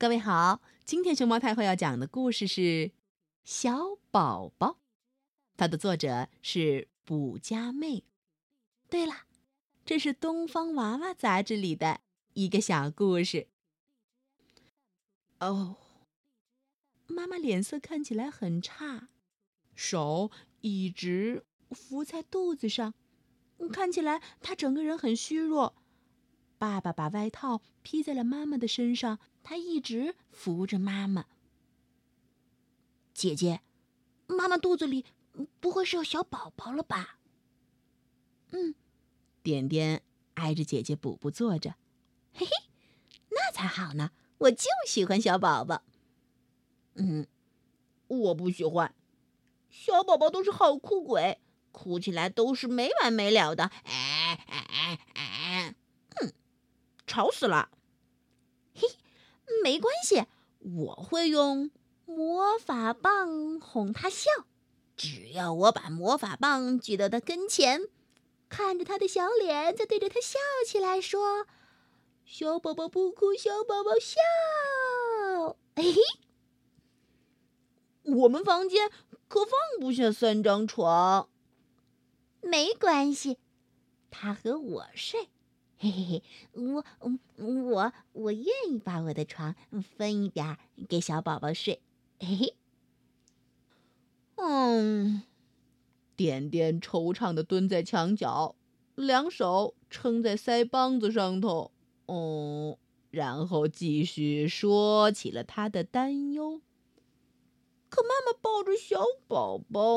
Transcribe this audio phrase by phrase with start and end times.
[0.00, 2.60] 各位好，今天熊猫太后要讲的故事是
[3.42, 4.68] 《小宝宝》，
[5.56, 8.04] 它的作者是卜佳妹。
[8.88, 9.24] 对了，
[9.84, 12.00] 这是《东方娃娃》杂志里的
[12.34, 13.48] 一个小故事。
[15.40, 15.74] 哦，
[17.08, 19.08] 妈妈脸色看起来很差，
[19.74, 20.30] 手
[20.60, 22.94] 一直扶在肚子上，
[23.72, 25.74] 看起来她整个人很虚弱。
[26.58, 29.18] 爸爸把外套披在了妈妈的身上。
[29.42, 31.24] 他一直扶着妈妈。
[33.14, 33.62] 姐姐，
[34.26, 35.06] 妈妈肚子里
[35.58, 37.18] 不会是有小宝宝了吧？
[38.50, 38.74] 嗯，
[39.42, 40.02] 点点
[40.34, 41.76] 挨着姐姐补补坐着。
[42.34, 42.52] 嘿嘿，
[43.30, 44.10] 那才好呢！
[44.38, 45.82] 我就喜欢小宝宝。
[46.94, 47.26] 嗯，
[48.06, 48.94] 我不喜欢。
[49.70, 51.40] 小宝宝都是好哭鬼，
[51.72, 53.64] 哭起来都是没完没了的。
[53.64, 55.37] 哎哎哎哎！
[57.08, 57.70] 吵死了。
[58.74, 58.86] 嘿
[59.64, 60.26] 没关系，
[60.60, 61.72] 我会用
[62.04, 64.30] 魔法棒哄他笑。
[64.96, 67.82] 只要我把魔法棒举到他跟前，
[68.48, 71.46] 看着他的小脸，再对着他笑起来，说
[72.26, 74.20] ：“小宝宝不哭，小宝宝笑。”
[75.76, 76.00] 嘿嘿，
[78.02, 78.90] 我们房间
[79.28, 81.28] 可放不下三张床。
[82.40, 83.38] 没关系，
[84.10, 85.28] 他和我睡。
[85.80, 86.84] 嘿嘿嘿，我
[87.36, 89.54] 我我愿意把我的床
[89.96, 91.80] 分一点给小宝宝睡。
[92.18, 92.54] 嘿嘿，
[94.34, 95.22] 嗯，
[96.16, 98.56] 点点惆怅的蹲在墙角，
[98.96, 101.70] 两手撑在腮帮子上头。
[102.06, 102.76] 哦，
[103.10, 106.60] 然后继续说起了他的担忧。
[107.88, 109.88] 可妈妈抱着小宝宝，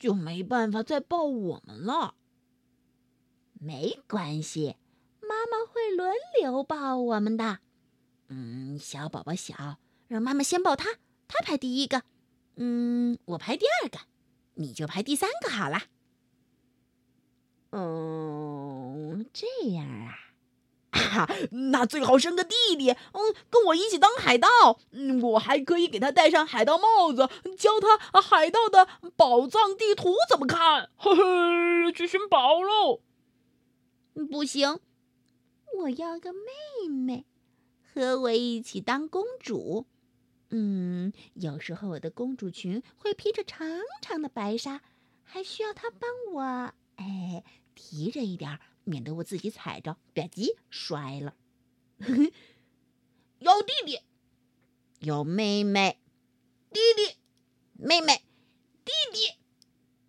[0.00, 2.16] 就没办法再抱我们了。
[3.64, 4.76] 没关系，
[5.22, 7.60] 妈妈会轮流抱我们的。
[8.28, 10.90] 嗯，小宝宝小，让妈妈先抱他，
[11.26, 12.02] 他排第一个。
[12.56, 14.00] 嗯，我排第二个，
[14.56, 15.78] 你就排第三个好了。
[17.70, 20.12] 嗯，这样啊，
[20.90, 21.28] 啊，
[21.72, 24.46] 那最好生个弟弟，嗯，跟我一起当海盗。
[24.90, 27.26] 嗯，我还可以给他戴上海盗帽子，
[27.56, 28.86] 教他海盗的
[29.16, 30.90] 宝藏地图怎么看。
[30.96, 33.00] 嘿 嘿，去寻宝喽！
[34.14, 34.80] 不行，
[35.78, 37.26] 我要个妹妹，
[37.92, 39.86] 和我一起当公主。
[40.50, 43.68] 嗯，有时候我的公主裙会披着长
[44.00, 44.82] 长的白纱，
[45.24, 46.42] 还需要她帮我
[46.94, 47.42] 哎
[47.74, 51.34] 提着一点，免得我自己踩着吧唧摔了。
[51.98, 54.00] 有弟弟，
[55.00, 55.98] 有妹妹，
[56.70, 57.16] 弟弟，
[57.72, 58.22] 妹妹，
[58.84, 59.26] 弟弟，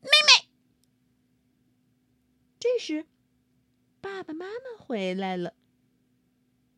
[0.00, 0.48] 妹妹。
[2.58, 3.06] 这时。
[4.22, 5.52] 爸爸妈妈回来了。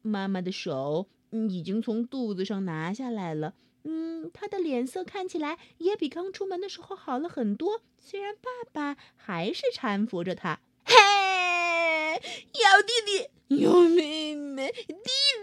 [0.00, 1.08] 妈妈的手
[1.50, 3.54] 已经从肚子上拿下来了。
[3.82, 7.82] 嗯，她的脸色看起来也比刚出门的时候好了很多。
[8.00, 10.58] 虽然爸爸还是搀扶着她。
[10.86, 14.94] 嘿，有弟弟，有妹妹，弟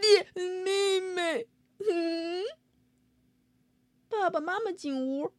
[0.02, 1.48] 弟，妹妹。
[1.88, 2.44] 嗯，
[4.10, 5.32] 爸爸妈妈进屋，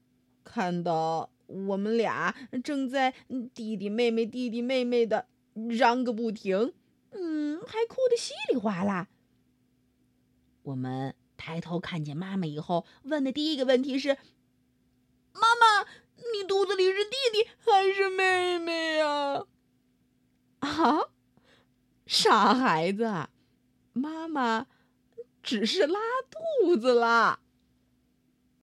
[0.45, 3.13] 看到我们俩正在
[3.53, 5.27] 弟弟妹妹弟弟妹妹的。
[5.55, 6.73] 嚷个不停，
[7.11, 9.09] 嗯，还哭得稀里哗啦。
[10.63, 14.17] 我们抬头看见妈妈以后，问的第一个问题是
[15.35, 15.89] ：“妈妈，
[16.33, 19.45] 你肚子里是弟弟还是妹妹呀？”
[20.61, 21.09] 啊，
[22.07, 23.29] 傻孩子，
[23.93, 24.69] 妈妈
[25.43, 25.99] 只是拉
[26.31, 27.41] 肚子啦。